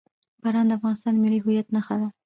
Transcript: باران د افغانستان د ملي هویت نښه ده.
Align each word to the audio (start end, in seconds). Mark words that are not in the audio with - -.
باران 0.43 0.65
د 0.67 0.71
افغانستان 0.77 1.13
د 1.15 1.21
ملي 1.23 1.39
هویت 1.43 1.67
نښه 1.75 1.95
ده. 2.01 2.07